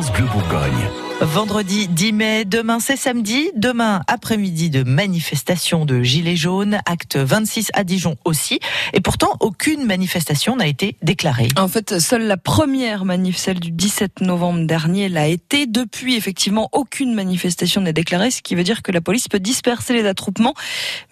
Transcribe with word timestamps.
France 0.00 0.12
Bleu 0.12 0.26
Bourgogne. 0.28 1.09
Vendredi 1.22 1.86
10 1.86 2.12
mai, 2.14 2.44
demain 2.46 2.80
c'est 2.80 2.96
samedi, 2.96 3.50
demain 3.54 4.00
après-midi 4.06 4.70
de 4.70 4.84
manifestation 4.84 5.84
de 5.84 6.02
Gilets 6.02 6.34
jaunes, 6.34 6.80
acte 6.86 7.16
26 7.16 7.68
à 7.74 7.84
Dijon 7.84 8.16
aussi, 8.24 8.58
et 8.94 9.02
pourtant 9.02 9.36
aucune 9.40 9.84
manifestation 9.84 10.56
n'a 10.56 10.66
été 10.66 10.96
déclarée. 11.02 11.48
En 11.58 11.68
fait, 11.68 12.00
seule 12.00 12.22
la 12.22 12.38
première 12.38 13.04
manif, 13.04 13.36
celle 13.36 13.60
du 13.60 13.70
17 13.70 14.22
novembre 14.22 14.66
dernier, 14.66 15.10
l'a 15.10 15.26
été. 15.28 15.66
Depuis, 15.66 16.16
effectivement, 16.16 16.70
aucune 16.72 17.12
manifestation 17.12 17.82
n'est 17.82 17.92
déclarée, 17.92 18.30
ce 18.30 18.40
qui 18.40 18.54
veut 18.54 18.64
dire 18.64 18.80
que 18.80 18.90
la 18.90 19.02
police 19.02 19.28
peut 19.28 19.40
disperser 19.40 19.92
les 19.92 20.06
attroupements, 20.06 20.54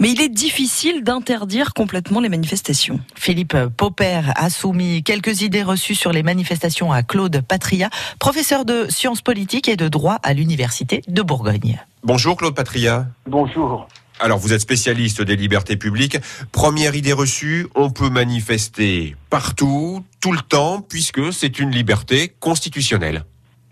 mais 0.00 0.10
il 0.10 0.22
est 0.22 0.30
difficile 0.30 1.04
d'interdire 1.04 1.74
complètement 1.74 2.20
les 2.20 2.30
manifestations. 2.30 2.98
Philippe 3.14 3.58
Popper 3.76 4.22
a 4.36 4.48
soumis 4.48 5.02
quelques 5.02 5.42
idées 5.42 5.62
reçues 5.62 5.94
sur 5.94 6.12
les 6.12 6.22
manifestations 6.22 6.92
à 6.92 7.02
Claude 7.02 7.42
Patria, 7.46 7.90
professeur 8.18 8.64
de 8.64 8.86
sciences 8.88 9.20
politiques 9.20 9.68
et 9.68 9.76
de 9.76 9.86
droit 9.86 9.97
à 10.06 10.32
l'Université 10.32 11.02
de 11.08 11.22
Bourgogne. 11.22 11.80
Bonjour 12.04 12.36
Claude 12.36 12.54
Patria. 12.54 13.06
Bonjour. 13.26 13.88
Alors 14.20 14.38
vous 14.38 14.52
êtes 14.52 14.60
spécialiste 14.60 15.22
des 15.22 15.36
libertés 15.36 15.76
publiques. 15.76 16.18
Première 16.52 16.94
idée 16.94 17.12
reçue, 17.12 17.66
on 17.74 17.90
peut 17.90 18.10
manifester 18.10 19.16
partout, 19.30 20.04
tout 20.20 20.32
le 20.32 20.40
temps, 20.40 20.80
puisque 20.80 21.32
c'est 21.32 21.58
une 21.58 21.70
liberté 21.70 22.32
constitutionnelle. 22.40 23.24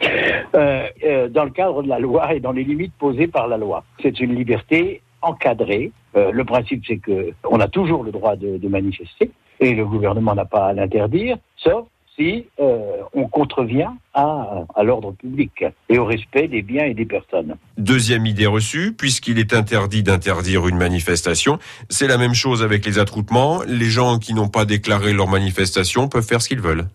Euh, 0.03 0.87
euh, 1.05 1.29
dans 1.29 1.45
le 1.45 1.51
cadre 1.51 1.83
de 1.83 1.89
la 1.89 1.98
loi 1.98 2.34
et 2.34 2.41
dans 2.41 2.53
les 2.53 2.65
limites 2.65 2.95
posées 2.98 3.27
par 3.27 3.47
la 3.47 3.56
loi. 3.56 3.84
C'est 4.03 4.20
une 4.20 4.34
liberté 4.34 5.03
encadrée. 5.20 5.93
Euh, 6.17 6.31
le 6.33 6.45
principe, 6.45 6.84
c'est 6.87 6.98
que 6.98 7.33
on 7.48 7.61
a 7.61 7.69
toujours 7.69 8.03
le 8.05 8.11
droit 8.11 8.37
de, 8.37 8.56
de 8.56 8.69
manifester 8.69 9.31
et 9.61 9.75
le 9.75 9.84
gouvernement 9.84 10.34
n'a 10.34 10.45
pas 10.45 10.69
à 10.69 10.73
l'interdire, 10.73 11.37
sauf 11.56 11.87
si 12.16 12.47
euh, 12.59 12.79
on 13.15 13.29
contrevient 13.29 13.91
à, 14.15 14.65
à 14.75 14.83
l'ordre 14.83 15.12
public 15.12 15.65
et 15.88 15.98
au 15.98 16.05
respect 16.05 16.48
des 16.48 16.62
biens 16.62 16.84
et 16.84 16.95
des 16.95 17.05
personnes. 17.05 17.56
Deuxième 17.77 18.27
idée 18.27 18.47
reçue, 18.47 18.92
puisqu'il 18.92 19.39
est 19.39 19.53
interdit 19.53 20.03
d'interdire 20.03 20.67
une 20.67 20.77
manifestation, 20.77 21.59
c'est 21.89 22.09
la 22.09 22.19
même 22.19 22.34
chose 22.34 22.62
avec 22.62 22.84
les 22.84 22.98
attroupements. 22.98 23.61
Les 23.67 23.87
gens 23.87 24.19
qui 24.19 24.34
n'ont 24.34 24.48
pas 24.48 24.64
déclaré 24.64 25.12
leur 25.12 25.28
manifestation 25.28 26.09
peuvent 26.09 26.27
faire 26.27 26.41
ce 26.41 26.48
qu'ils 26.48 26.61
veulent. 26.61 26.87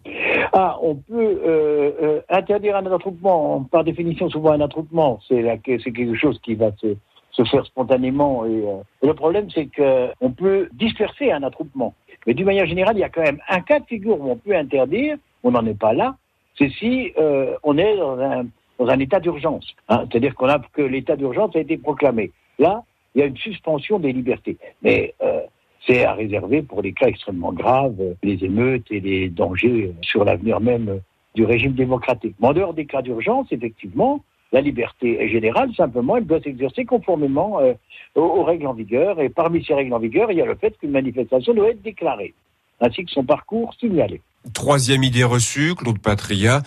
Ah, 0.53 0.77
on 0.81 0.95
peut 0.95 1.41
euh, 1.45 1.91
euh, 2.01 2.21
interdire 2.29 2.75
un 2.75 2.85
attroupement. 2.85 3.63
Par 3.71 3.83
définition, 3.83 4.29
souvent 4.29 4.51
un 4.51 4.61
attroupement, 4.61 5.19
c'est 5.27 5.43
quelque 5.63 6.15
chose 6.15 6.39
qui 6.43 6.55
va 6.55 6.71
se, 6.81 6.97
se 7.31 7.43
faire 7.45 7.65
spontanément. 7.65 8.45
Et, 8.45 8.63
euh, 8.65 8.81
le 9.01 9.13
problème, 9.13 9.49
c'est 9.49 9.67
que 9.67 10.09
on 10.21 10.31
peut 10.31 10.69
disperser 10.73 11.31
un 11.31 11.43
attroupement. 11.43 11.93
Mais 12.27 12.33
d'une 12.33 12.45
manière 12.45 12.67
générale, 12.67 12.97
il 12.97 13.01
y 13.01 13.03
a 13.03 13.09
quand 13.09 13.23
même 13.23 13.39
un 13.49 13.61
cas 13.61 13.79
de 13.79 13.85
figure 13.85 14.19
où 14.19 14.29
on 14.29 14.35
peut 14.35 14.55
interdire. 14.55 15.17
On 15.43 15.51
n'en 15.51 15.65
est 15.65 15.79
pas 15.79 15.93
là. 15.93 16.15
C'est 16.57 16.69
si 16.69 17.13
euh, 17.17 17.55
on 17.63 17.77
est 17.77 17.97
dans 17.97 18.19
un, 18.19 18.45
dans 18.77 18.87
un 18.87 18.99
état 18.99 19.19
d'urgence. 19.19 19.65
hein. 19.89 20.05
C'est-à-dire 20.09 20.35
qu'on 20.35 20.49
a 20.49 20.59
que 20.73 20.81
l'état 20.81 21.15
d'urgence 21.15 21.55
a 21.55 21.59
été 21.59 21.77
proclamé. 21.77 22.31
Là, 22.59 22.83
il 23.15 23.21
y 23.21 23.23
a 23.23 23.27
une 23.27 23.37
suspension 23.37 23.99
des 23.99 24.11
libertés. 24.11 24.57
Mais 24.83 25.15
euh, 25.23 25.41
c'est 25.87 26.05
à 26.05 26.13
réserver 26.13 26.61
pour 26.61 26.81
des 26.83 26.93
cas 26.93 27.07
extrêmement 27.07 27.53
graves, 27.53 27.95
les 28.21 28.43
émeutes 28.43 28.85
et 28.91 28.99
les 28.99 29.29
dangers 29.29 29.93
sur 30.01 30.23
l'avenir 30.23 30.59
même 30.59 31.01
du 31.33 31.43
régime 31.45 31.73
démocratique. 31.73 32.35
Mais 32.39 32.49
en 32.49 32.53
dehors 32.53 32.73
des 32.73 32.85
cas 32.85 33.01
d'urgence, 33.01 33.47
effectivement, 33.51 34.23
la 34.51 34.61
liberté 34.61 35.23
est 35.23 35.29
générale, 35.29 35.73
simplement, 35.75 36.17
elle 36.17 36.25
doit 36.25 36.41
s'exercer 36.41 36.85
conformément 36.85 37.59
euh, 37.59 37.73
aux, 38.15 38.21
aux 38.21 38.43
règles 38.43 38.67
en 38.67 38.73
vigueur. 38.73 39.19
Et 39.21 39.29
parmi 39.29 39.63
ces 39.63 39.73
règles 39.73 39.93
en 39.93 39.99
vigueur, 39.99 40.31
il 40.31 40.37
y 40.37 40.41
a 40.41 40.45
le 40.45 40.55
fait 40.55 40.77
qu'une 40.77 40.91
manifestation 40.91 41.53
doit 41.53 41.69
être 41.69 41.81
déclarée, 41.81 42.33
ainsi 42.79 43.05
que 43.05 43.11
son 43.11 43.23
parcours 43.23 43.73
signalé. 43.79 44.21
Troisième 44.53 45.03
idée 45.03 45.23
reçue, 45.23 45.75
Claude 45.75 45.99
Patria, 45.99 46.63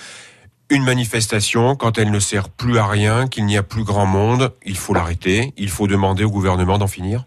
une 0.70 0.84
manifestation, 0.84 1.76
quand 1.76 1.98
elle 1.98 2.10
ne 2.10 2.18
sert 2.18 2.48
plus 2.48 2.78
à 2.78 2.86
rien, 2.86 3.26
qu'il 3.26 3.44
n'y 3.44 3.56
a 3.56 3.62
plus 3.62 3.84
grand 3.84 4.06
monde, 4.06 4.54
il 4.64 4.76
faut 4.76 4.94
l'arrêter, 4.94 5.52
il 5.56 5.69
faut 5.69 5.86
demander 5.86 6.24
au 6.24 6.30
gouvernement 6.30 6.78
d'en 6.78 6.86
finir? 6.86 7.26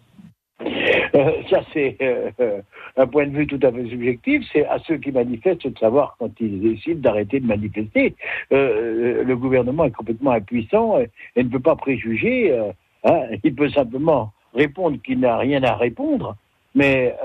Euh, 1.15 1.31
ça, 1.49 1.61
c'est 1.73 1.97
euh, 2.01 2.31
euh, 2.39 2.61
un 2.97 3.07
point 3.07 3.27
de 3.27 3.35
vue 3.35 3.47
tout 3.47 3.59
à 3.61 3.71
fait 3.71 3.87
subjectif. 3.89 4.43
C'est 4.51 4.65
à 4.65 4.79
ceux 4.87 4.97
qui 4.97 5.11
manifestent 5.11 5.67
de 5.67 5.77
savoir 5.77 6.15
quand 6.19 6.31
ils 6.39 6.61
décident 6.61 7.01
d'arrêter 7.01 7.39
de 7.39 7.47
manifester. 7.47 8.15
Le 8.51 9.35
gouvernement 9.35 9.85
est 9.85 9.91
complètement 9.91 10.31
impuissant 10.31 10.99
et, 10.99 11.43
ne 11.43 11.49
peut 11.49 11.59
pas 11.59 11.75
préjuger. 11.75 12.57
hein. 13.03 13.21
il 13.43 13.55
peut 13.55 13.69
simplement 13.69 14.31
répondre 14.53 14.97
qu'il 15.03 15.19
n'a 15.19 15.37
rien 15.37 15.63
à 15.63 15.75
répondre, 15.75 16.35
mais 16.75 17.15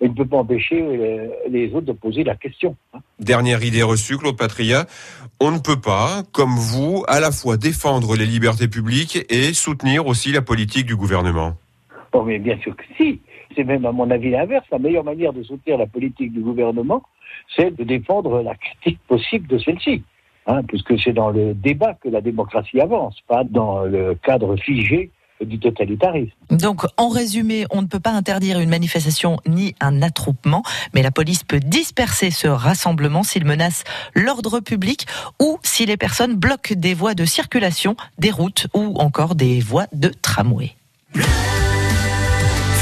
il 0.00 0.08
ne 0.08 0.14
peut 0.14 0.24
pas 0.24 0.38
empêcher 0.38 1.30
les 1.48 1.74
autres 1.74 1.86
de 1.86 1.92
poser 1.92 2.24
la 2.24 2.34
question. 2.36 2.76
hein. 2.94 3.00
Dernière 3.18 3.62
idée 3.62 3.82
reçue, 3.82 4.16
Claude 4.16 4.36
Patria, 4.36 4.86
on 5.40 5.50
ne 5.50 5.58
peut 5.58 5.80
pas, 5.80 6.22
comme 6.32 6.54
vous, 6.56 7.04
à 7.08 7.20
la 7.20 7.32
fois 7.32 7.56
défendre 7.56 8.16
les 8.16 8.26
libertés 8.26 8.68
publiques 8.68 9.18
et 9.28 9.52
soutenir 9.52 10.06
aussi 10.06 10.32
la 10.32 10.42
politique 10.42 10.86
du 10.86 10.96
gouvernement. 10.96 11.56
Bon, 12.12 12.24
mais 12.24 12.38
bien 12.38 12.58
sûr 12.58 12.76
que 12.76 12.84
si. 12.96 13.20
C'est 13.54 13.64
même, 13.64 13.84
à 13.84 13.92
mon 13.92 14.10
avis, 14.10 14.30
l'inverse. 14.30 14.66
La 14.70 14.78
meilleure 14.78 15.04
manière 15.04 15.32
de 15.32 15.42
soutenir 15.42 15.78
la 15.78 15.86
politique 15.86 16.32
du 16.32 16.40
gouvernement, 16.40 17.02
c'est 17.56 17.74
de 17.74 17.84
défendre 17.84 18.42
la 18.42 18.54
critique 18.54 18.98
possible 19.08 19.46
de 19.46 19.58
celle-ci. 19.58 20.02
Hein, 20.46 20.62
puisque 20.64 20.98
c'est 20.98 21.12
dans 21.12 21.30
le 21.30 21.54
débat 21.54 21.94
que 21.94 22.08
la 22.08 22.20
démocratie 22.20 22.80
avance, 22.80 23.16
pas 23.28 23.44
dans 23.44 23.84
le 23.84 24.14
cadre 24.14 24.56
figé 24.56 25.10
du 25.44 25.58
totalitarisme. 25.58 26.32
Donc, 26.50 26.82
en 26.96 27.08
résumé, 27.08 27.66
on 27.70 27.82
ne 27.82 27.86
peut 27.86 28.00
pas 28.00 28.10
interdire 28.10 28.58
une 28.60 28.68
manifestation 28.68 29.38
ni 29.46 29.74
un 29.80 30.02
attroupement, 30.02 30.62
mais 30.94 31.02
la 31.02 31.10
police 31.10 31.44
peut 31.44 31.60
disperser 31.60 32.30
ce 32.30 32.48
rassemblement 32.48 33.22
s'il 33.22 33.44
menace 33.44 33.84
l'ordre 34.14 34.60
public 34.60 35.06
ou 35.40 35.58
si 35.62 35.86
les 35.86 35.96
personnes 35.96 36.34
bloquent 36.34 36.74
des 36.74 36.94
voies 36.94 37.14
de 37.14 37.24
circulation, 37.24 37.96
des 38.18 38.30
routes 38.30 38.66
ou 38.74 38.96
encore 38.98 39.34
des 39.34 39.60
voies 39.60 39.86
de 39.92 40.08
tramway. 40.08 40.74